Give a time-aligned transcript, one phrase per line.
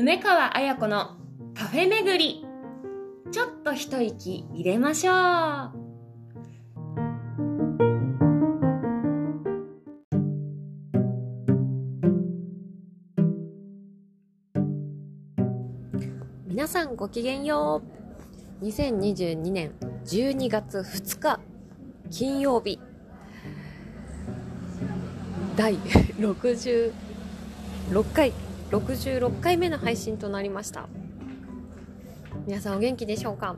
[0.00, 1.16] 梅川彩子の
[1.56, 2.46] カフェ巡り。
[3.32, 5.72] ちょっと一息入れましょう。
[16.46, 17.82] 皆さんごきげんよ
[18.62, 18.64] う。
[18.64, 19.72] 2022年
[20.04, 21.40] 12月2日
[22.08, 22.78] 金曜日。
[25.56, 26.92] 第66
[28.12, 28.32] 回
[28.70, 30.90] 66回目の配信となりました。
[32.46, 33.56] 皆さんお元気でしょうか、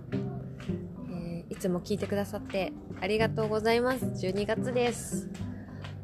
[1.11, 4.05] えー、いつも聞いてくださってありがとうございます。
[4.05, 5.29] 12月です、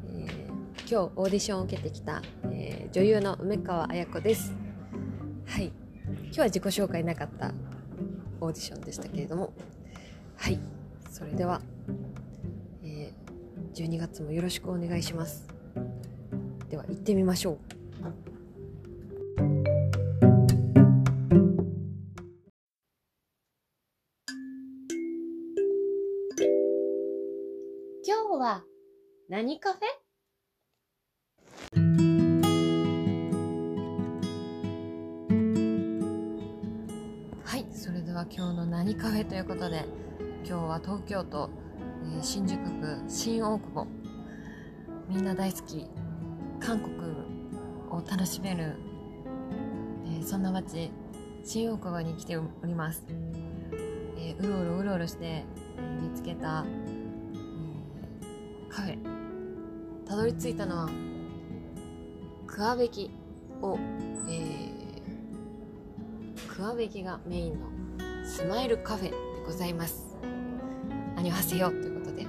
[0.09, 4.53] えー、今日オーディションを受けてきた、えー、女優の梅川彩子です。
[5.45, 5.71] はい。
[6.25, 7.53] 今日は自己紹介なかった
[8.41, 9.53] オーディションでしたけれども。
[10.35, 10.59] はい。
[11.09, 11.61] それでは、
[12.83, 13.13] え
[13.73, 15.47] 12月もよろしくお願いします。
[16.69, 17.86] では行ってみましょう。
[29.29, 29.81] 何カフェ？
[37.43, 39.83] はいそれでは今日の何カフェということで
[40.45, 41.49] 今日は東京都、
[42.05, 43.85] えー、新宿区新大久保。
[45.09, 45.85] みんな大好き
[46.61, 46.95] 韓国
[47.89, 48.77] を楽しめる、
[50.05, 50.89] えー、そんな街
[51.43, 53.05] 新大久保に来ております、
[54.17, 56.63] えー、うろうろうろうろして、えー、見つけた、
[60.17, 60.89] どり着いたのは
[62.47, 63.11] クァベギ
[63.61, 63.77] を、
[64.27, 64.71] え
[66.47, 67.67] クァベギがメインの
[68.25, 70.17] スマイルカフェでございます。
[71.15, 72.25] 何をはせよということで。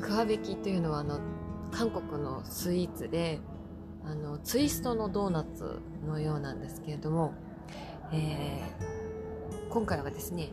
[0.00, 1.20] クァベギというのはあの
[1.70, 3.40] 韓国のスイーツで
[4.02, 7.34] あのツイストのドーナツのようなんですけれども、
[8.10, 10.48] えー、今回はですね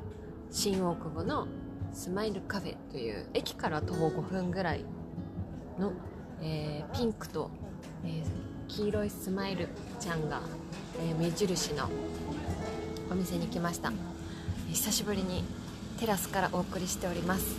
[0.51, 1.47] 新大久保の
[1.93, 4.83] スマイルカフェという駅から徒歩5分ぐらい
[5.79, 5.93] の、
[6.41, 7.49] えー、ピンクと、
[8.05, 8.23] えー、
[8.67, 10.41] 黄色いスマイルちゃんが、
[10.99, 11.89] え目印の
[13.11, 13.91] お店に来ました、
[14.69, 15.43] 久しぶりに
[15.99, 17.55] テラスからお送りしております。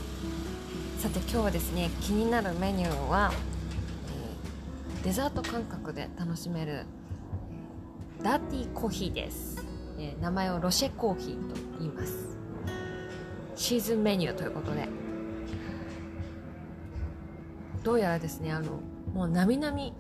[0.99, 3.33] さて今日はですね気になるメニューは、
[5.03, 6.85] え、デザート感覚で楽しめる
[8.23, 9.65] ダーティーコーヒーです、
[9.99, 12.37] え、名前をロシェコーヒーと言います。
[13.55, 15.08] シーズンメニューということで。
[17.89, 18.83] どうやらですねあの
[19.15, 19.95] もうなみなみ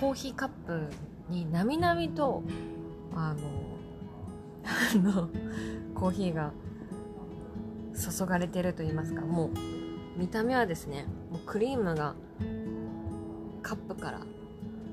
[0.00, 0.88] コーヒーカップ
[1.28, 2.42] になみなみと
[3.14, 3.32] あ
[4.98, 5.28] の の
[5.94, 6.50] コーヒーが
[7.94, 9.50] 注がれてると言いますかもう
[10.18, 12.16] 見た目はですねもうクリームが
[13.62, 14.18] カップから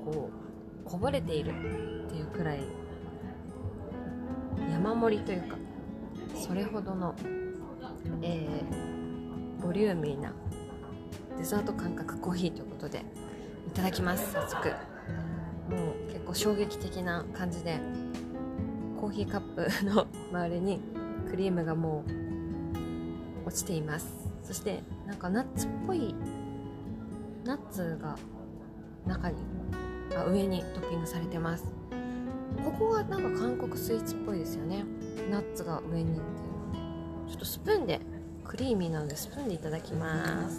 [0.04, 1.50] こうこぼれている
[2.06, 2.60] っていうくらい
[4.70, 5.56] 山盛りというか
[6.36, 7.16] それほどの、
[8.22, 10.32] えー、ボリューミーな
[11.38, 13.04] デザート感覚コーヒーということで
[13.68, 14.68] いただきます早速。
[15.68, 17.80] もう結構衝撃的な感じで
[19.00, 20.80] コーヒーカップの周りに
[21.28, 22.04] クリームがも
[23.44, 24.12] う落ちています。
[24.42, 26.14] そしてなんかナッツっぽい
[27.44, 28.16] ナッツが
[29.06, 29.36] 中に
[30.16, 31.64] あ上にトッピングされてます。
[32.64, 34.84] ここはなんか韓国スイーツっぽいですよね。
[35.30, 37.32] ナッツが上にっていうので。
[37.32, 38.00] ちょっとスプーンで
[38.44, 40.58] クリーミーなのでスプーンでいただきます。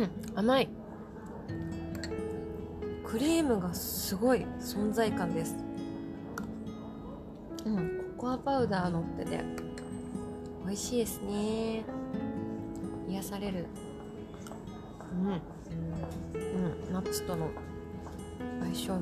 [0.00, 0.68] うん甘い。
[3.04, 5.56] クリームがすごい存在感です。
[7.66, 9.40] うんココアパウダー乗ってて
[10.64, 11.84] 美味しいですね。
[13.08, 13.66] 癒される。
[15.12, 15.32] うんう
[16.88, 17.50] んナッツとの
[18.60, 19.00] 相性も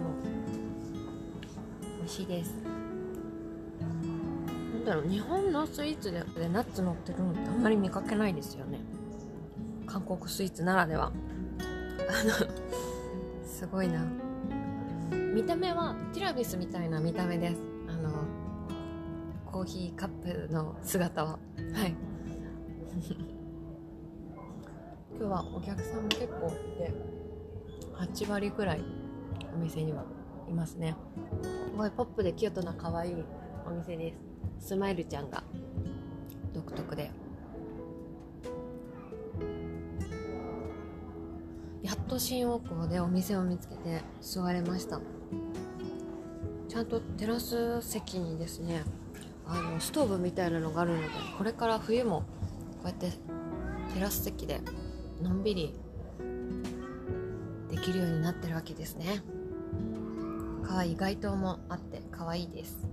[1.99, 2.55] 美味しいです。
[3.81, 3.87] な
[4.81, 8.81] んだろう日本のスイーツでナッツ乗ってるのってあんまり見かけないですよね。
[9.99, 11.07] 韓国スイーツならでは。
[11.07, 11.11] あ
[12.25, 12.33] の
[13.45, 14.07] すごいな。
[15.35, 17.61] 見た目はティラミスみたいな見た目です。
[17.89, 18.23] あの
[19.45, 21.31] コーヒーカップの姿は。
[21.31, 21.39] は
[21.87, 21.97] い。
[25.19, 26.93] 今日はお客さんも結構いて
[27.97, 28.85] 8割くらい
[29.53, 30.05] お店には
[30.49, 30.95] いますね。
[31.43, 33.25] すごいポップでキュートな可愛い
[33.67, 34.15] お店で
[34.61, 34.69] す。
[34.69, 35.43] スマイルちゃんが
[36.55, 37.11] 独特で。
[41.89, 45.01] やっと新大久保でお店を見つけて座れました。
[46.69, 48.85] ちゃんとテラス席にですね
[49.47, 51.09] あのストーブみたいなのがあるので
[51.39, 52.27] これから冬もこ
[52.85, 53.11] うやって
[53.95, 54.61] テラス席で
[55.23, 55.75] のんびり
[57.71, 59.23] できるようになってるわけですね。
[60.67, 62.87] 可愛い街灯もあって可愛いです。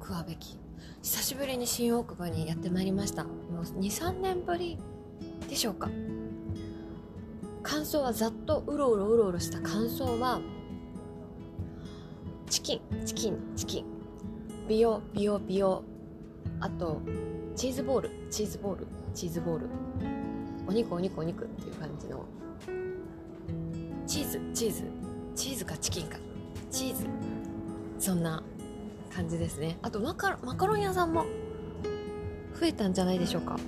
[0.00, 0.58] 桑べき。
[1.02, 3.24] 久しぶりに新大久保にやってまいりました。
[3.24, 3.30] も
[3.60, 4.78] う23年ぶり
[5.46, 5.90] でしょうか。
[7.68, 10.40] 感想はざっとうろうろうろうろした感想は
[12.48, 13.84] チキンチキンチキン。
[14.66, 15.82] 美容美容美容
[16.60, 17.02] あと
[17.54, 19.66] チーズボールチーズボールチーズボール。
[20.66, 22.24] お肉お肉お肉っていう感じの。
[24.06, 24.84] チーズチーズ。
[25.36, 26.16] チーズかチキンか。
[26.70, 27.06] チーズ。
[27.98, 28.42] そんな
[29.14, 29.76] 感じですね。
[29.82, 31.26] あとマカロマカロン屋さんも。
[32.58, 33.58] 増えたんじゃないでしょうか。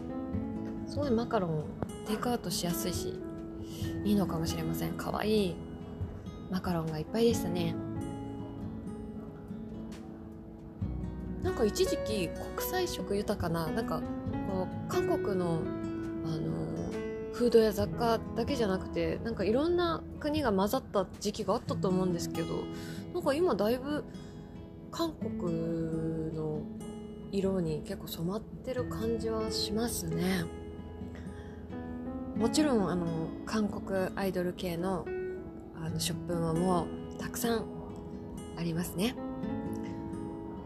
[0.87, 1.65] すごいマカロン
[2.07, 3.21] テイクアウトしやすいし。
[4.05, 4.93] いいのかもしれません。
[4.93, 5.57] かわいい。
[6.51, 7.75] マカロンがいっぱいでしたね。
[11.43, 14.03] なんか一時期国際色豊かななんか
[14.51, 15.63] こう韓国の
[16.25, 16.61] あの
[17.33, 22.65] フードや雑貨だけじゃなくてなんかいろんな国が混ざった時期があったと思うんですけど
[23.15, 24.05] なんか今だいぶ
[24.91, 26.61] 韓国の
[27.33, 30.60] 色に結構染まってる感じはしますね。
[32.41, 33.07] もちろんあの
[33.45, 35.05] 韓国アイドル系の
[35.77, 37.65] あのショップももうたくさん
[38.57, 39.15] ありますね。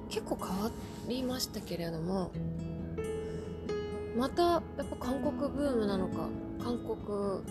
[0.08, 0.70] 結構変わ
[1.08, 2.30] りましたけれども
[4.16, 6.28] またやっぱ韓国ブームなのか
[6.62, 7.42] 韓国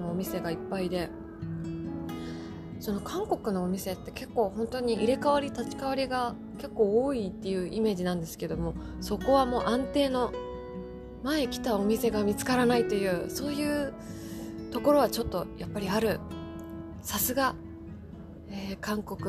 [0.00, 1.08] のお店がいっぱいで
[2.80, 10.32] その韓国のお店って結構本当に入れ替わり立ち替わりが結構多いっていうイメージなんですけどもそこはもう安定の
[11.22, 13.92] 前来たお店が見つからないというそういう
[14.72, 16.20] ところはちょっとやっぱりある。
[17.02, 17.54] さすが、
[18.50, 19.24] えー、韓国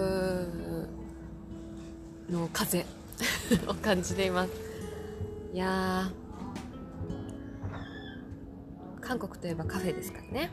[2.29, 2.85] の風
[3.67, 4.51] を感じています。
[5.53, 6.11] いや
[9.01, 10.49] 韓国といえばカフェですからね。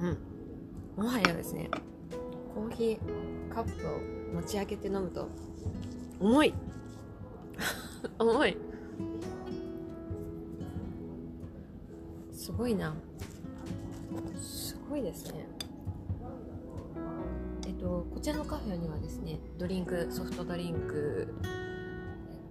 [0.00, 0.08] うん。
[0.08, 0.18] うん。
[1.04, 1.70] もはやですね
[2.54, 4.00] コーヒーカップを
[4.34, 5.28] 持ち上げて飲むと
[6.20, 6.54] 重い。
[8.18, 8.56] 重い。
[12.32, 12.94] すごいな。
[14.40, 15.46] すごいですね。
[17.66, 21.34] えっとこちらのカフェにはですねドリンクソフトドリンク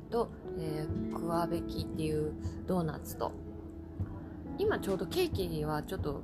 [0.09, 2.33] と、えー、クワベキっていう
[2.67, 3.31] ドーナツと
[4.57, 6.23] 今ちょうどケーキはちょっと、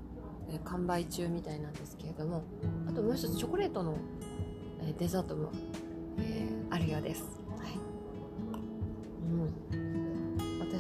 [0.50, 2.44] えー、完売中みたいなんですけれども
[2.88, 3.98] あともう一つチョコレートの、
[4.82, 5.52] えー、デザートも、
[6.20, 7.41] えー、あるようです、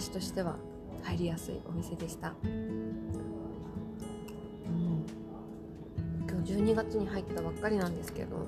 [0.02, 0.56] 私としては
[1.04, 3.06] 入りやすいお店でした、うん、
[6.28, 8.48] 今日12月に入ったばっかりなんですけど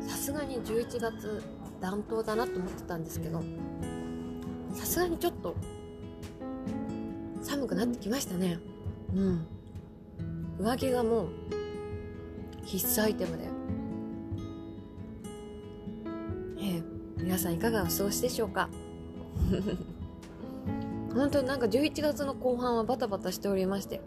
[0.00, 1.42] さすがに11月
[1.82, 3.42] 暖冬だなと思ってたんですけど
[4.72, 5.54] さすがにちょっと
[7.42, 8.58] 寒くなってきましたね。
[9.14, 9.46] うん。
[10.58, 11.28] 上着がもう
[12.64, 13.44] 必須アイテムで。
[16.58, 16.82] ええ。
[17.18, 18.68] 皆さんいかがお過ごしでしょうか？
[21.16, 24.02] 本当になんか11月の後半はバタバタしておりまして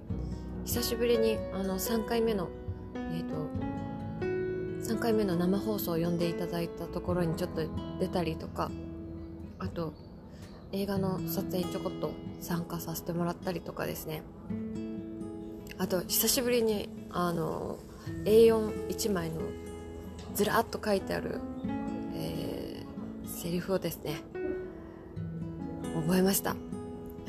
[0.66, 2.50] 久しぶりにあの3回目の
[2.94, 7.64] えっ、ー、と3回目の生放送を呼んでいただいたところにちょっと
[8.00, 8.70] 出たりとか
[9.58, 9.94] あと
[10.72, 14.22] 映画の撮影にちょこっと参加させてもらったりとかですね。
[15.80, 17.80] あと久しぶりにあの
[18.26, 19.42] A41 枚の
[20.36, 21.40] ずらっと書いてある、
[22.14, 24.22] えー、セリフをですね
[25.96, 26.56] 覚えました。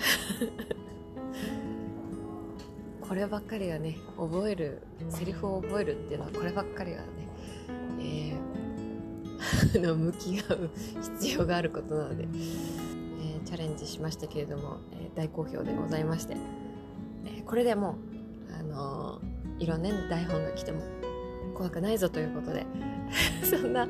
[3.00, 7.20] こればっかりはね覚えるセリフを覚えるっていうのはこればっかりはね
[8.00, 10.70] えー、 の向き合う
[11.18, 16.36] 必要があることなので、えー、チャレンジしましたけれども、えー、大好評でございまして、
[17.26, 17.96] えこれでも
[18.50, 19.20] う、あの
[19.58, 20.80] いろんな台本が来ても
[21.54, 22.66] 怖くないぞということで
[23.44, 23.88] そんな、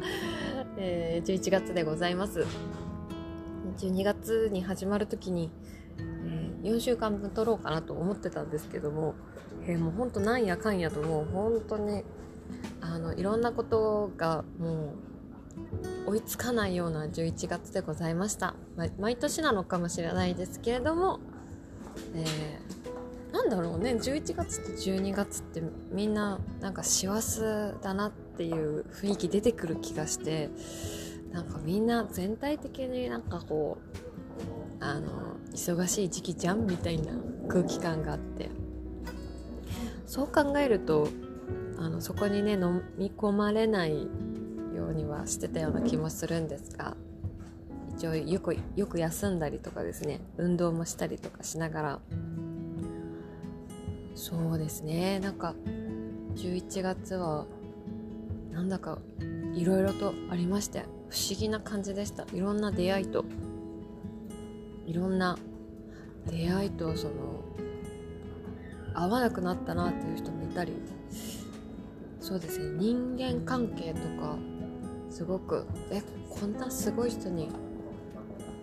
[0.77, 2.45] え11月でございます。
[3.79, 5.51] 12月に始まる時に、
[6.63, 9.15] 4週間分撮ろうかなと思ってたんですけども、
[9.67, 12.05] えー、もうほんとなんやかんやともう本当に
[12.81, 14.95] あのいろんなことがも
[16.07, 18.55] う追いつかないような11月でございました、
[18.99, 21.21] 毎年なのかもしれないですけれども、
[22.15, 25.63] えー、なんだろうね11月と12月って
[25.93, 27.41] みんななんか師走
[27.83, 30.51] だなっていう雰囲気出てくる気がして
[31.33, 34.10] なんかみんな全体的になんかこう
[34.81, 37.13] あの忙しい時期じゃんみたいな
[37.49, 38.51] 空気感があって。
[40.07, 41.07] そう考えると
[41.79, 44.09] あのそこにね飲み込まれない
[44.75, 46.97] ようにはしてたような気もするんですが
[47.97, 52.01] 一応よくよく休んだりとかですね運動もしたりとかしながら。
[54.17, 55.21] そうですね。
[55.21, 55.55] なんか
[56.35, 57.47] 11月は
[58.53, 58.99] なんだか
[59.55, 62.27] いろいろとありまして不思議な感じでした。
[62.35, 63.25] いろんな出会いと
[64.91, 65.39] いろんな
[66.27, 67.45] 出会いとその
[68.93, 70.73] 合わなくなったなっていう人もいたり
[72.19, 74.37] そうですね人間関係とか
[75.09, 77.51] すごくえこんなすごい人に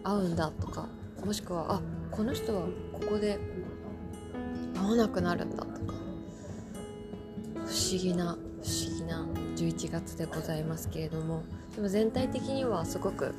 [0.03, 0.89] 会うんだとか
[1.25, 1.81] もしくはあ
[2.12, 3.39] この人はここで
[4.75, 5.93] 会わなくなるんだとか
[7.53, 11.43] 不思議な不思議な11月でございますけれども
[11.74, 13.34] でも全体的にはすごく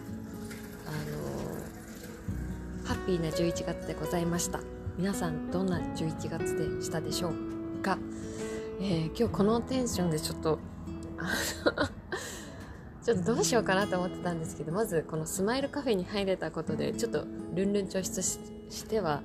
[3.08, 4.60] ピーな11月でございました。
[4.98, 7.96] 皆さんどんな11月でしたでしょうか、
[8.82, 10.58] えー、今日このテンションでちょっと
[13.02, 17.24] ちょっとどうしようかなと思ってたんですけどまずこのスマイルカフェに入れたことでちょっと
[17.54, 19.22] ルンルン調出しては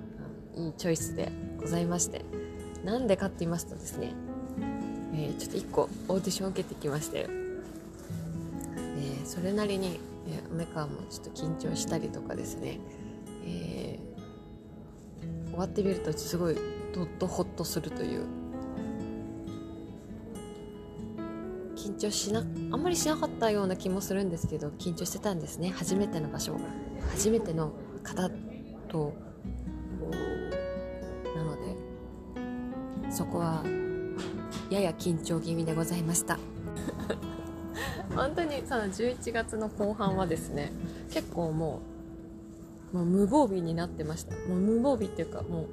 [0.56, 2.24] いいチョイスでございまして。
[2.86, 4.13] なんでかって言いますとですね、
[5.13, 10.00] えー、ちょっと1個オーディションを受けてきまして、えー、それなりに、
[10.54, 12.80] 梅川もちょっと緊張したりとかですね、
[13.46, 16.58] えー、終わってみるとすごい
[16.94, 18.26] どっとホッとするという。
[21.76, 25.70] 緊張しなあんまりしなかったような気もするんですけど緊張してたんですね。
[25.70, 26.58] 初めての場所
[27.12, 27.74] 初めての
[28.04, 28.30] 方
[28.88, 29.14] と
[31.36, 33.66] なのでそこは
[34.70, 36.40] やや緊張気味でございました。
[38.16, 40.72] 本当にその11月の後半はですね
[41.12, 41.93] 結構もう
[42.94, 44.36] もう無防備になってました。
[44.48, 45.68] もう無防備っていうかもう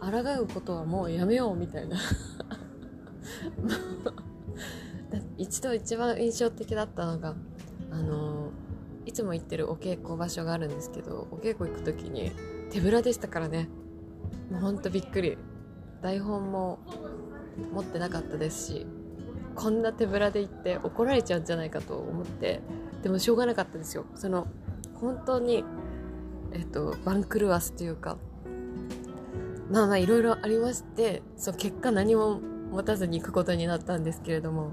[0.00, 0.08] 抗
[0.42, 1.96] うことはもうやめようみたいな。
[5.38, 7.34] 一度一番印象的だったのが
[7.90, 8.50] あの
[9.06, 12.32] いつも行ってるお稽古場所があるんですけどお稽古行く時に
[12.70, 13.68] 手ぶらでしたからね。
[14.50, 15.38] もうほんとびっくり。
[16.02, 16.78] 台本も
[17.72, 18.86] 持ってなかったですし
[19.54, 22.60] こんな手ぶらで行って怒られちゃうんじゃないかと思って
[23.02, 24.04] でもしょうがなかったですよ。
[24.14, 24.46] その
[24.94, 25.64] 本当に
[26.56, 28.16] えっと番狂わすというか
[29.70, 34.72] まあまあいろいろありましてそう結果何も持たずに行くことになったんですけれども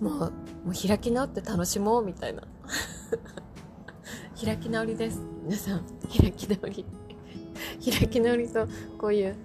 [0.00, 0.30] もうも
[0.70, 2.42] う開き直って楽しもうみたいな。
[4.42, 5.20] 開き直りです。
[5.44, 5.84] 皆さん
[6.18, 6.84] 開き直り。
[7.98, 8.66] 開き直りと
[8.98, 9.36] こういう、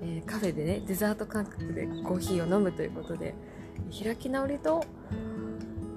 [0.00, 3.34] えー、カフェでねデザート感覚でコーヒーを飲むということで
[4.02, 4.82] 開き直りと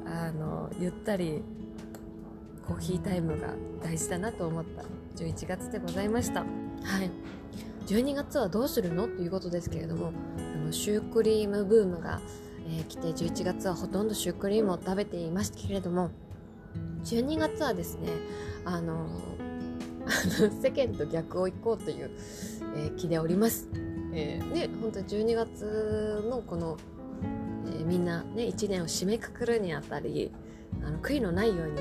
[0.06, 1.44] あのゆったり
[2.68, 3.50] コーヒータイムが
[3.82, 4.84] 大事だなと思った。
[5.24, 6.42] 11月でございました。
[6.42, 6.46] は
[7.04, 7.12] い。
[7.88, 9.08] 12月はどうするの？
[9.08, 12.22] ということですけれどもあのシュークリームブームが
[12.68, 16.12] えー、来て11月はほとんどシュークリームを食べていましたけれども
[17.04, 18.10] 12月はですね
[18.66, 19.08] あの
[20.62, 22.12] 世間と逆を行こうという、
[22.76, 23.70] えー、気でおります。
[24.16, 26.78] えー、ね本当12月のこの、
[27.68, 30.32] えー、みんなね1年を締めくくるにあたり
[30.84, 31.80] あの悔いのないように、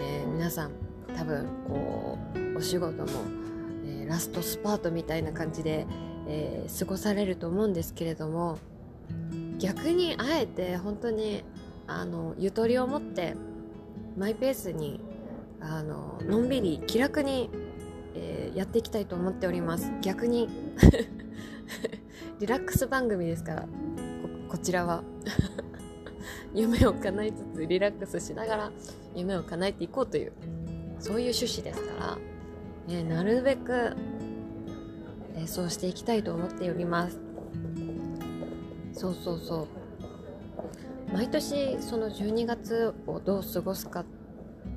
[0.00, 0.72] えー、皆さん
[1.16, 2.18] 多分こ
[2.54, 3.08] うお仕事も、
[3.86, 5.86] えー、ラストスパートみたいな感じで、
[6.28, 8.58] えー、過ごされると思うんですけれども
[9.58, 11.44] 逆にあえて本当に
[11.86, 13.34] あのゆとりを持って
[14.16, 15.00] マイペースに
[15.60, 17.50] あののんびり気楽に、
[18.14, 19.90] えー、やっていきたいと思っております。
[20.02, 20.48] 逆に
[22.38, 23.68] リラックス番組ですから
[24.48, 25.02] こちらは。
[26.54, 28.72] 夢を叶えつつリラックスしながら
[29.14, 30.32] 夢を叶えていこうという
[31.00, 32.18] そういう趣旨ですか
[32.88, 33.96] ら、ね、なるべく、
[35.34, 37.18] えー、そうしていきたいと思っております。
[38.92, 41.12] そうそうそう。
[41.12, 44.04] 毎年その12月をどう過ごすかっ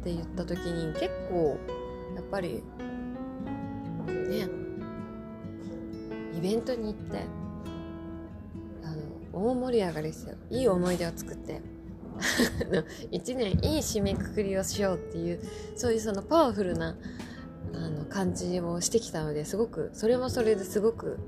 [0.03, 1.57] て言った時に結構
[2.15, 2.63] やっぱり
[4.07, 4.47] ね
[6.37, 7.21] イベントに行って
[9.33, 10.35] 大盛り上がりですよ。
[10.49, 11.61] いい思い出を作って。
[13.11, 15.39] 一年いい締めくくりをしようっていう
[15.75, 16.97] そういうそのパワフルな
[17.73, 21.19] あの感じをしてきたのですごくそれもそれですごく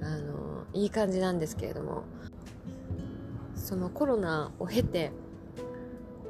[0.00, 2.02] あのいい感じなんですけれども。
[3.64, 5.10] そのコロナを経て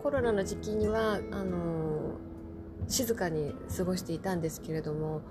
[0.04, 2.18] コロナの時期にはあの
[2.86, 5.22] 静かに過ごしていたんですけれども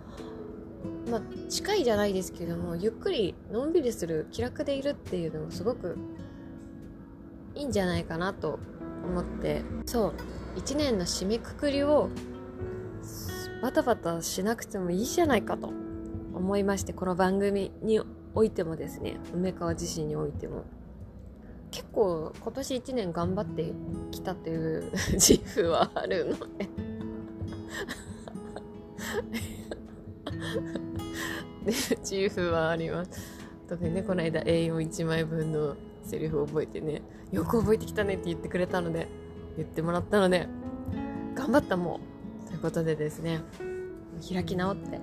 [1.09, 5.97] まあ近いじゃないですけどもゆっくりのんびりする気楽でいるっていうのもすごく
[7.55, 8.59] いいんじゃないかなと
[9.05, 9.63] 思って。
[9.85, 10.13] そう。
[10.59, 12.09] 1年の締めくくりを
[13.61, 15.67] バタバタしなくてもいいじゃないかと
[16.33, 18.01] 思いましてこの番組に
[18.35, 20.63] おいてもですね梅川自身においても。
[21.71, 23.73] 結構今年1年頑張って
[24.11, 26.69] きたという自負はあるので
[29.31, 29.52] で。
[31.65, 33.11] 自由はあります。
[33.67, 39.07] 特にねこの間 A41 枚分のセリフを覚えてねよく覚えてきたねって言ってくれたので
[39.57, 40.47] 言ってもらったので
[41.35, 42.13] 頑張ったもう。
[42.53, 43.41] ということでですね
[44.31, 44.99] 開き直って、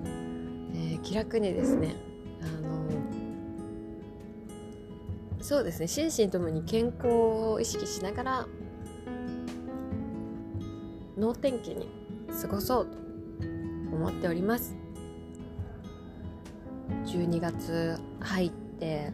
[0.73, 1.95] えー、気楽にですね
[2.41, 8.47] あのー、そうですね心身ともに健康を意識しながら
[11.17, 11.89] 能天気に
[12.41, 12.97] 過ごそうと
[13.93, 14.80] 思っております
[17.05, 19.11] 12月入って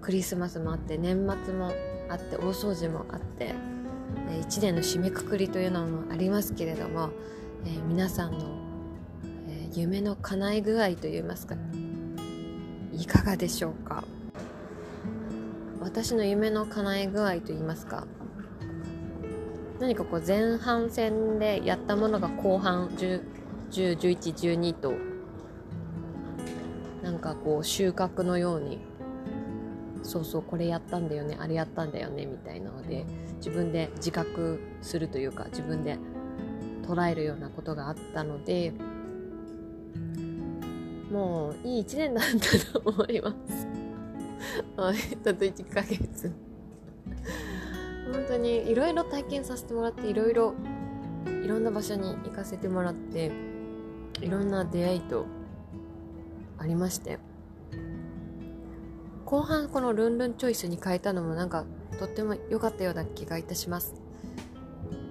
[0.00, 1.72] クリスマスもあって年末も
[2.08, 3.54] あって大掃除もあって
[4.30, 7.10] 1年の締めくくりというのもありますけれども、
[7.64, 8.38] えー、皆さんの、
[9.48, 11.56] えー、夢の叶い具合といいますか
[12.92, 14.04] いかがでしょうか？
[15.86, 18.06] 私の夢の叶え具合といいますか
[19.78, 22.88] 何かこう前半戦でやったものが後半
[23.70, 24.92] 101112と
[27.16, 28.78] なんかこう収穫のように
[30.02, 33.06] そうそうこれやったんだよねあれやったんだよねみたいなので
[33.38, 35.98] 自分で自覚するというか自分で
[36.86, 38.74] 捉えるようなことがあったので
[41.10, 43.66] もういい1年なんだと思います。
[44.76, 44.92] あ
[45.24, 46.30] と1ヶ月。
[48.12, 50.54] 本当にいろいろ体験させてもらっていろいろ
[51.42, 53.32] いろんな場所に行かせてもらって
[54.20, 55.26] いろんな出会いと
[56.66, 57.20] ありまして。
[59.24, 61.64] 後半このルンルンチョイスに変えたのもなんか
[61.98, 63.94] とっても良かったような気がいたします。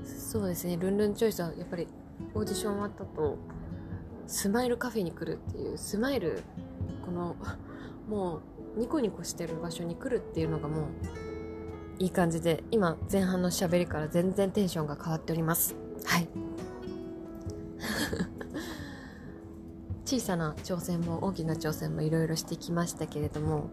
[0.03, 0.75] そうですね。
[0.75, 1.87] ルンルンチョイスはやっぱり
[2.33, 3.37] オーディション終わったと
[4.27, 6.43] スマイルカフェに来るっていうスマイル
[7.05, 7.37] この
[8.09, 8.41] も
[8.75, 10.85] うニコニコしてる場所に来るっていうのがもう
[11.99, 15.75] いい感じで今前半の喋りから全然テンションが変わっております。
[16.03, 16.27] はい。
[20.05, 23.69] 小さな挑戦も大きな挑戦もいろいろしてきましたけれども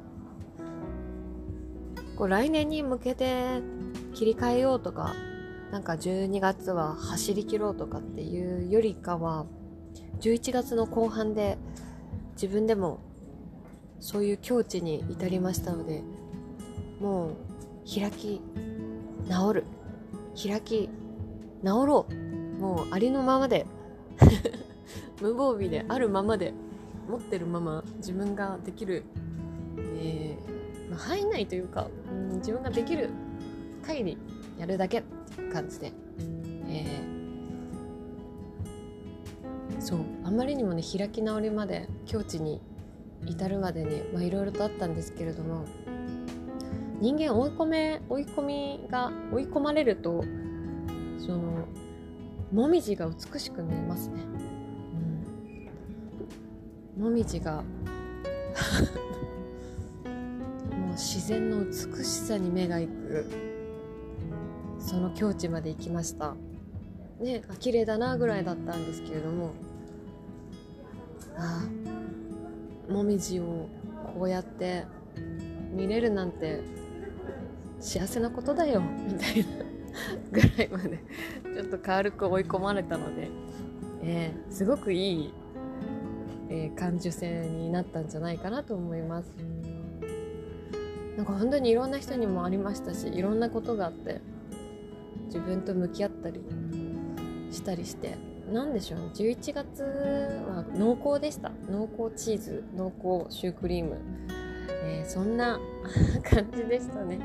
[2.16, 3.60] こう来年に向けて
[4.14, 5.14] 切り替えようとか
[5.70, 9.46] なんか12月は走り切ろうとかっていうよりかは
[10.20, 11.58] 11月の後半で
[12.34, 13.00] 自分でも
[14.00, 16.02] そういう境地に至りましたので
[17.00, 17.36] もう
[17.92, 18.40] 開き
[19.28, 19.64] 直る。
[20.40, 20.88] 開き
[21.62, 22.14] 直ろう。
[22.60, 23.66] もうありのままで。
[25.22, 26.52] 無防備であるままで
[27.08, 29.04] 持ってるまま自分ができる、
[29.78, 33.10] えーまあ、範囲内というか、うん、自分ができる
[33.86, 34.18] 限り
[34.58, 35.92] やるだけって感じで、
[36.68, 42.60] えー、そうあまりにもね開き直りまで境地に
[43.24, 45.64] 至るまでにいろいろとあったんですけれども
[47.00, 50.24] 人間追い込め追い込みが追い込まれると
[51.24, 51.66] その
[52.52, 54.20] もみじが美しく見えますね、
[56.96, 57.62] もみじが も
[60.88, 61.72] う自然の美
[62.04, 63.26] しさに目がいく
[64.78, 66.34] その境地まで行きました。
[67.20, 69.50] ねあ綺麗だなぐらいだったんですけれども
[71.36, 71.64] あ
[72.88, 73.68] あもみじを
[74.14, 74.84] こうやって
[75.72, 76.60] 見れるなんて
[77.78, 79.46] 幸せなことだよみたいな
[80.30, 80.98] ぐらいまで
[81.54, 83.30] ちょっと軽く追い込まれたので、
[84.02, 85.34] えー、すごくいい、
[86.52, 89.34] えー、感受性になったんじゃないかなと思います。
[91.16, 94.22] なんか本当にいろんな人にもありましたしいろんなことがあって
[95.26, 96.40] 自分と向き合ったり
[97.50, 98.16] したりして
[98.50, 99.06] 何でしょうね。
[99.14, 101.52] 11月は濃厚でした。
[101.70, 103.98] 濃厚チーズ濃厚シュークリーム、
[104.84, 105.58] えー、そんな
[106.22, 107.18] 感じでしたね。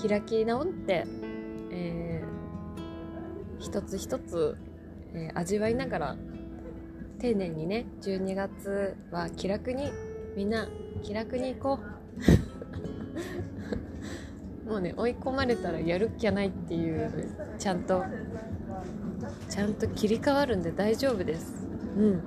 [0.00, 1.06] 開き直って、
[1.72, 4.56] えー、一つ一つ、
[5.12, 6.16] えー、味わいながら
[7.20, 9.90] 丁寧にね12月は気楽に
[10.36, 10.68] みんな
[11.02, 11.78] 気楽に行こ
[14.66, 14.66] う。
[14.70, 17.10] もうね追い込まれたらやる気はないっていう
[17.58, 18.04] ちゃんと。
[19.48, 21.66] ちゃんと切り替わるんで大丈夫です。
[21.96, 22.22] うん。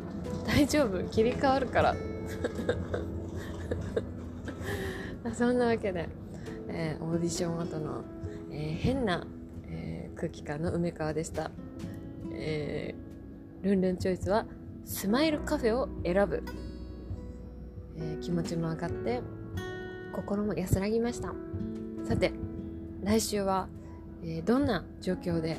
[0.46, 1.04] 大丈夫。
[1.06, 1.96] 切り替わるから。
[5.34, 6.10] そんなわけで
[6.76, 8.04] えー、オーディション後の、
[8.52, 9.26] えー、変な、
[9.68, 11.52] えー、空気感の梅川でした、
[12.32, 12.96] え
[13.62, 14.46] ルンルンチョイスは
[14.86, 16.44] スマイルカフェを選ぶ、
[17.98, 19.22] え気持ちも上がって
[20.14, 21.34] 心も安らぎました。
[22.04, 22.34] さて
[23.02, 23.70] 来週は、
[24.24, 25.58] えどんな状況で、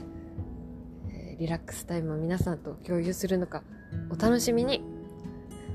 [1.11, 3.63] えリラックスタイムを皆さんと共有するのか
[4.11, 4.83] お楽しみに。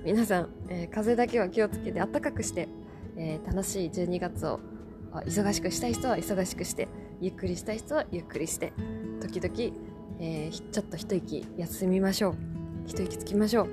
[0.05, 2.69] 皆さん、え風邪だけは気をつけてあったかくして、
[3.17, 4.59] え楽しい12月を
[5.11, 6.87] 忙しくしたい人は忙しくして
[7.19, 8.73] ゆっくりしたい人はゆっくりして
[9.21, 9.75] 時々、
[10.19, 12.58] え、ちょっと一息休みましょう。
[12.85, 13.69] 一息つきましょう。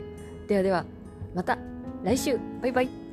[0.48, 0.84] ではでは
[1.34, 1.58] また
[2.04, 2.38] 来週。
[2.62, 3.05] バイバイ。